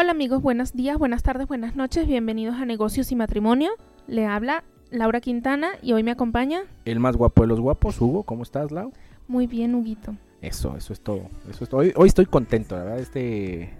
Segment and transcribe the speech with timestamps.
[0.00, 3.68] Hola amigos, buenos días, buenas tardes, buenas noches, bienvenidos a Negocios y Matrimonio.
[4.06, 8.22] Le habla Laura Quintana y hoy me acompaña El más guapo de los guapos, Hugo.
[8.22, 8.94] ¿Cómo estás, Lau?
[9.28, 10.16] muy bien Huguito.
[10.40, 11.28] Eso, eso es todo.
[11.50, 11.82] Eso es todo.
[11.82, 13.00] Hoy, hoy estoy contento, la verdad.
[13.00, 13.74] Este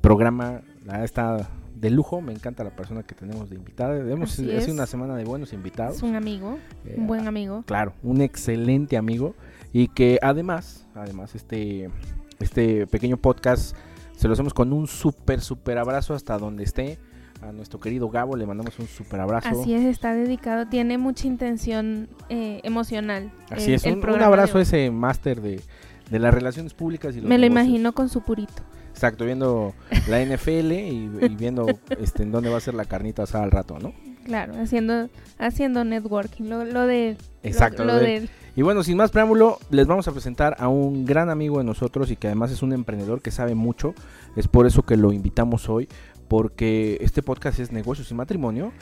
[0.00, 2.20] programa la verdad, está de lujo.
[2.20, 3.98] Me encanta la persona que tenemos de invitada.
[4.08, 4.68] Hemos Así es.
[4.68, 5.96] una semana de buenos invitados.
[5.96, 7.64] Es un amigo, Eh, un buen amigo.
[7.66, 9.34] Claro, un excelente amigo.
[9.72, 11.90] Y que además, además, este,
[12.38, 13.76] este pequeño podcast
[14.20, 16.98] se lo hacemos con un súper, súper abrazo hasta donde esté.
[17.42, 19.48] A nuestro querido Gabo le mandamos un súper abrazo.
[19.48, 23.32] Así es, está dedicado, tiene mucha intención eh, emocional.
[23.48, 25.62] Así el- es, un, abrazo a ese máster de,
[26.10, 27.64] de las relaciones públicas y los Me lo negocios.
[27.66, 28.62] imagino con su purito.
[28.90, 29.72] Exacto, viendo
[30.08, 31.64] la NFL y, y viendo
[31.98, 33.94] este, en dónde va a ser la carnita asada al rato, ¿no?
[34.24, 38.28] Claro, haciendo haciendo networking, lo, lo de lo- Exacto, lo, lo de- de
[38.60, 42.10] Y bueno, sin más preámbulo, les vamos a presentar a un gran amigo de nosotros
[42.10, 43.94] y que además es un emprendedor que sabe mucho.
[44.36, 45.88] Es por eso que lo invitamos hoy,
[46.28, 48.72] porque este podcast es negocios y matrimonio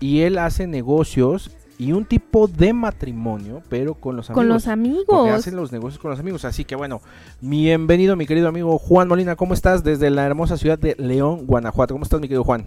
[0.00, 4.36] y él hace negocios y un tipo de matrimonio, pero con los amigos.
[4.38, 5.30] con los Porque amigos.
[5.30, 6.44] hacen los negocios con los amigos.
[6.44, 7.00] Así que bueno,
[7.40, 9.34] bienvenido mi querido amigo Juan Molina.
[9.34, 11.94] ¿Cómo estás desde la hermosa ciudad de León, Guanajuato?
[11.94, 12.66] ¿Cómo estás mi querido Juan?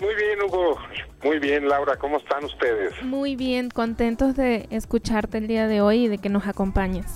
[0.00, 0.76] Muy bien, Hugo.
[1.24, 1.96] Muy bien, Laura.
[1.96, 2.92] ¿Cómo están ustedes?
[3.02, 7.06] Muy bien, contentos de escucharte el día de hoy y de que nos acompañes.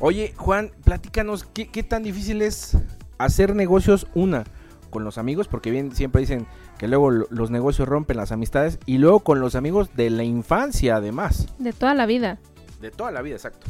[0.00, 2.76] Oye, Juan, platícanos, ¿qué, qué tan difícil es
[3.18, 4.44] hacer negocios, una,
[4.90, 5.46] con los amigos?
[5.46, 6.46] Porque bien siempre dicen
[6.78, 10.24] que luego lo- los negocios rompen las amistades y luego con los amigos de la
[10.24, 11.46] infancia, además.
[11.58, 12.38] De toda la vida.
[12.80, 13.66] De toda la vida, exacto.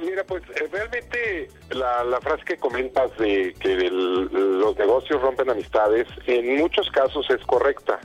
[0.00, 6.06] Mira, pues eh, realmente la, la frase que comentas de que los negocios rompen amistades,
[6.26, 7.98] en muchos casos es correcta.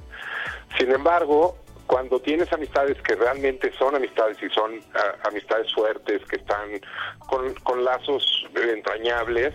[0.78, 1.56] Sin embargo,
[1.88, 6.80] cuando tienes amistades que realmente son amistades y son ah, amistades fuertes, que están
[7.28, 9.54] con, con lazos entrañables,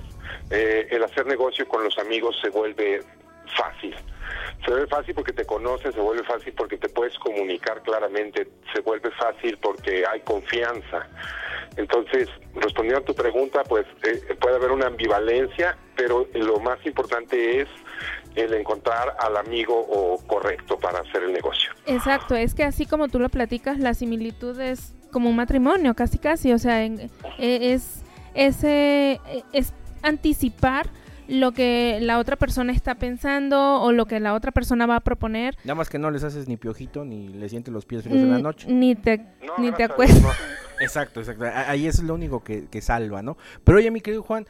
[0.50, 3.02] eh, el hacer negocio con los amigos se vuelve
[3.56, 3.94] fácil.
[4.64, 8.80] Se vuelve fácil porque te conoces, se vuelve fácil porque te puedes comunicar claramente, se
[8.80, 11.06] vuelve fácil porque hay confianza.
[11.76, 17.62] Entonces, respondiendo a tu pregunta, pues eh, puede haber una ambivalencia, pero lo más importante
[17.62, 17.68] es
[18.34, 21.70] el encontrar al amigo o correcto para hacer el negocio.
[21.86, 26.18] Exacto, es que así como tú lo platicas, la similitud es como un matrimonio, casi
[26.18, 27.00] casi, o sea, en-
[27.38, 28.02] eh, es
[28.34, 30.86] ese eh, es anticipar
[31.32, 35.00] lo que la otra persona está pensando o lo que la otra persona va a
[35.00, 35.56] proponer.
[35.64, 38.30] Nada más que no les haces ni piojito ni les sientes los pies fríos en
[38.30, 38.70] la noche.
[38.70, 40.22] Ni te No, ni te acuestas.
[40.22, 40.28] No.
[40.80, 41.44] Exacto, exacto.
[41.66, 43.38] Ahí es lo único que, que salva, ¿no?
[43.64, 44.46] Pero oye, mi querido Juan,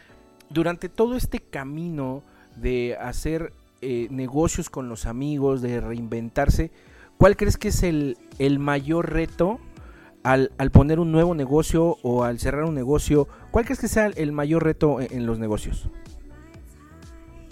[0.50, 2.22] durante todo este camino
[2.56, 6.72] de hacer eh, negocios con los amigos, de reinventarse,
[7.16, 9.60] ¿cuál crees que es el, el mayor reto
[10.24, 13.28] al, al poner un nuevo negocio o al cerrar un negocio?
[13.52, 15.88] ¿Cuál crees que sea el mayor reto en, en los negocios?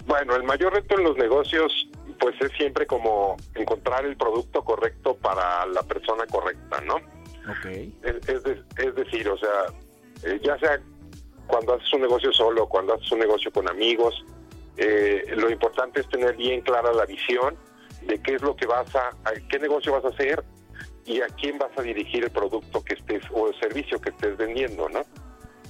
[0.05, 1.87] Bueno, el mayor reto en los negocios,
[2.19, 6.95] pues es siempre como encontrar el producto correcto para la persona correcta, ¿no?
[6.95, 7.65] Ok.
[8.03, 9.65] Es, es de- es decir, o sea,
[10.23, 10.79] eh, ya sea
[11.47, 14.23] cuando haces un negocio solo, cuando haces un negocio con amigos,
[14.77, 17.55] eh, lo importante es tener bien clara la visión
[18.03, 20.43] de qué es lo que vas a, a qué negocio vas a hacer
[21.05, 24.37] y a quién vas a dirigir el producto que estés o el servicio que estés
[24.37, 25.01] vendiendo, ¿no?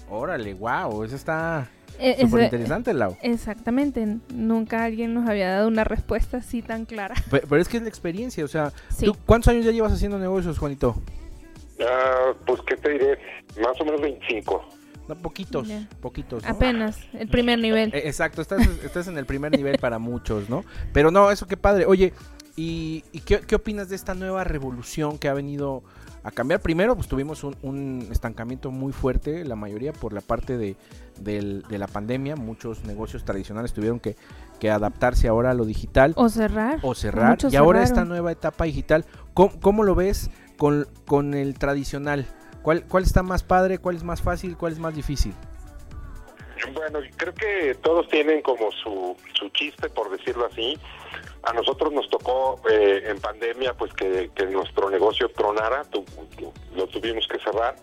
[0.09, 1.67] Órale, wow, eso está
[2.01, 3.15] Eh, súper interesante, Lau.
[3.21, 7.15] Exactamente, nunca alguien nos había dado una respuesta así tan clara.
[7.29, 9.05] Pe- Pero es que es la experiencia, o sea, Sí.
[9.05, 11.01] ¿tú cuántos años ya llevas haciendo negocios, Juanito?
[11.79, 13.17] Ah, pues, ¿qué te diré?
[13.61, 14.63] Más o menos 25.
[15.07, 15.67] No, poquitos,
[15.99, 16.43] poquitos.
[16.43, 16.49] ¿no?
[16.49, 17.93] Apenas, el primer nivel.
[17.93, 20.63] Eh, Exacto, estás, estás en el primer nivel para muchos, ¿no?
[20.93, 21.85] Pero no, eso qué padre.
[21.85, 22.13] Oye,
[22.55, 25.83] ¿y, y qué, qué opinas de esta nueva revolución que ha venido
[26.23, 26.59] a cambiar?
[26.61, 30.75] Primero, pues tuvimos un, un estancamiento muy fuerte, la mayoría por la parte de,
[31.19, 32.35] del- de la pandemia.
[32.35, 34.15] Muchos negocios tradicionales tuvieron que,
[34.59, 36.79] que adaptarse ahora a lo digital O cerrar.
[36.83, 37.29] o cerrar.
[37.31, 37.97] Muchos Y ahora cerraron.
[37.99, 42.27] esta nueva etapa digital, ¿cómo, cómo lo ves con, con el tradicional?
[42.61, 43.79] ¿Cuál, ¿Cuál está más padre?
[43.79, 44.55] ¿Cuál es más fácil?
[44.57, 45.33] ¿Cuál es más difícil?
[46.75, 50.77] Bueno, creo que todos tienen como su, su chiste, por decirlo así.
[51.43, 56.05] A nosotros nos tocó eh, en pandemia pues que, nuestro negocio tronara, tu-
[56.75, 57.75] lo tuvimos que cerrar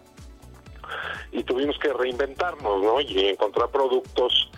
[1.33, 3.01] y tuvimos que reinventarnos, ¿no?
[3.01, 4.51] Y encontrar productos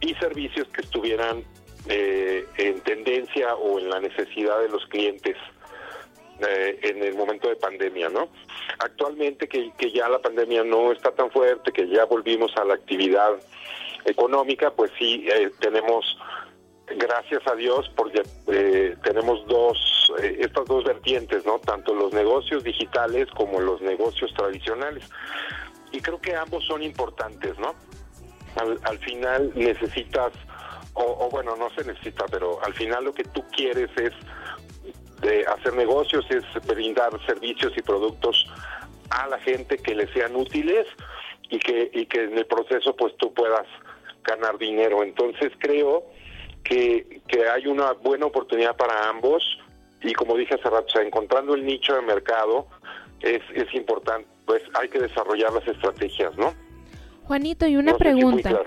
[0.00, 1.44] y servicios que estuvieran
[1.88, 5.36] eh, en tendencia o en la necesidad de los clientes
[6.40, 8.28] eh, en el momento de pandemia, ¿no?
[8.80, 12.74] Actualmente que, que ya la pandemia no está tan fuerte, que ya volvimos a la
[12.74, 13.34] actividad
[14.04, 16.04] económica, pues sí eh, tenemos,
[16.86, 21.58] gracias a Dios, porque eh, tenemos dos, eh, estas dos vertientes, ¿no?
[21.58, 25.08] Tanto los negocios digitales como los negocios tradicionales.
[25.92, 27.74] Y creo que ambos son importantes, ¿no?
[28.56, 30.32] Al, al final necesitas
[30.94, 34.12] o, bueno, no se necesita, pero al final lo que tú quieres es
[35.20, 38.46] de hacer negocios, es brindar servicios y productos
[39.10, 40.86] a la gente que le sean útiles
[41.48, 43.66] y que, y que en el proceso pues tú puedas
[44.24, 45.02] ganar dinero.
[45.02, 46.04] Entonces creo
[46.64, 49.42] que, que hay una buena oportunidad para ambos
[50.02, 52.66] y como dije hace rato, o sea, encontrando el nicho de mercado
[53.20, 56.52] es, es importante, pues hay que desarrollar las estrategias, ¿no?
[57.24, 58.62] Juanito, y una pregunta.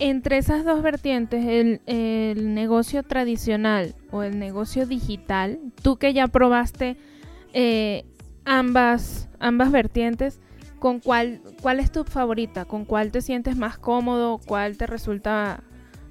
[0.00, 6.26] Entre esas dos vertientes, el, el negocio tradicional o el negocio digital, tú que ya
[6.26, 6.96] probaste
[7.52, 8.04] eh,
[8.44, 10.40] ambas, ambas vertientes,
[10.80, 12.64] ¿con cuál, cuál es tu favorita?
[12.64, 14.40] ¿Con cuál te sientes más cómodo?
[14.44, 15.62] ¿Cuál te resulta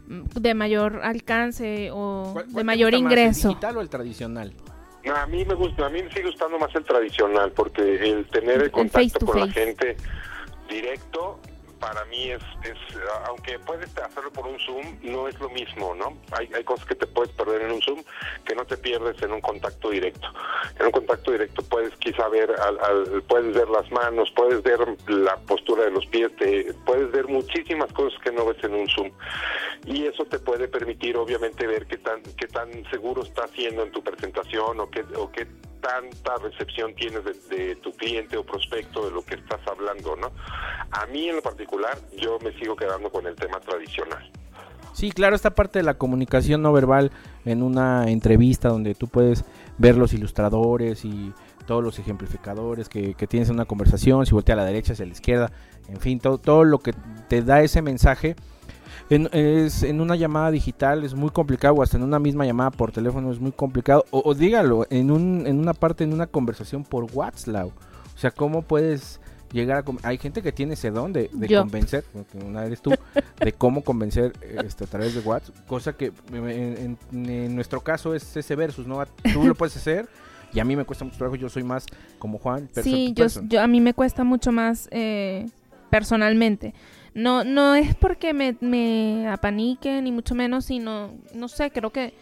[0.08, 3.50] de mayor alcance o de mayor ingreso?
[3.50, 4.54] ¿El digital o el tradicional?
[5.14, 8.62] a mí me gusta, a mí me sigue gustando más el tradicional porque el tener
[8.62, 9.98] el contacto con la gente
[10.70, 11.40] directo
[11.84, 12.78] para mí es, es,
[13.28, 16.18] aunque puedes hacerlo por un Zoom, no es lo mismo, ¿no?
[16.32, 18.02] Hay, hay cosas que te puedes perder en un Zoom
[18.46, 20.26] que no te pierdes en un contacto directo.
[20.80, 25.36] En un contacto directo puedes quizá ver, al, puedes ver las manos, puedes ver la
[25.42, 29.12] postura de los pies, te, puedes ver muchísimas cosas que no ves en un Zoom.
[29.86, 33.92] Y eso te puede permitir, obviamente, ver qué tan, qué tan seguro está haciendo en
[33.92, 35.46] tu presentación o qué, o qué
[35.84, 40.32] tanta recepción tienes de, tu cliente o prospecto de lo que estás hablando, ¿no?
[40.92, 44.32] A mí en lo particular, yo me sigo quedando con el tema tradicional.
[44.94, 47.12] Sí, claro, esta parte de la comunicación no verbal
[47.46, 49.44] en una entrevista donde tú puedes
[49.78, 51.34] ver los ilustradores y
[51.66, 55.06] todos los ejemplificadores que, que tienes en una conversación, si voltea a la derecha, hacia
[55.06, 55.52] la izquierda,
[55.88, 56.94] en fin, todo, todo lo que
[57.28, 58.36] te da ese mensaje
[59.10, 62.72] en, es, en una llamada digital es muy complicado, o hasta en una misma llamada
[62.72, 64.06] por teléfono es muy complicado.
[64.12, 67.68] O, dígalo, en, un, en una parte, en una conversación por WhatsApp.
[67.68, 69.20] O sea, ¿cómo puedes
[69.52, 70.08] llegar a...
[70.08, 72.92] Hay gente que tiene ese don de, convencer, porque una eres tú,
[73.40, 74.34] de cómo convencer
[74.64, 75.56] este, a través de WhatsApp.
[75.68, 76.98] Cosa que en,
[77.56, 79.04] nuestro caso es ese versus, ¿no?
[79.34, 80.08] Tú lo puedes hacer
[80.54, 81.36] y a mí me cuesta mucho trabajo.
[81.36, 81.86] Yo soy más
[82.20, 82.70] como Juan.
[82.82, 85.48] Sí, yo, yo, a mí me cuesta mucho más eh,
[85.94, 86.74] personalmente.
[87.14, 92.16] No, no es porque me, me apanique, ni mucho menos, sino, no sé, creo que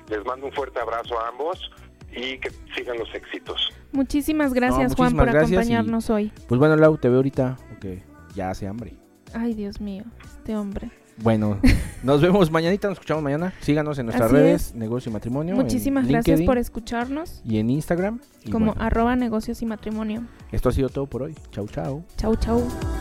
[0.09, 1.71] Les mando un fuerte abrazo a ambos
[2.13, 3.73] y que sigan los éxitos.
[3.93, 6.33] Muchísimas gracias, Juan, por acompañarnos hoy.
[6.49, 8.03] Pues bueno, Lau, te veo ahorita, porque
[8.35, 8.95] ya hace hambre.
[9.35, 10.91] Ay, Dios mío, este hombre.
[11.23, 11.59] Bueno,
[12.03, 13.53] nos vemos mañanita, nos escuchamos mañana.
[13.61, 15.55] Síganos en nuestras redes, Negocio y Matrimonio.
[15.55, 17.43] Muchísimas gracias por escucharnos.
[17.45, 18.21] Y en Instagram.
[18.51, 20.25] como arroba negocios y matrimonio.
[20.51, 21.35] Esto ha sido todo por hoy.
[21.51, 22.05] Chau, chau.
[22.17, 23.00] Chau, chau.